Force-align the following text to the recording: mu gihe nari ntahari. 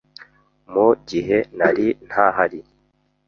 mu 0.73 0.87
gihe 1.09 1.37
nari 1.57 1.87
ntahari. 2.07 2.59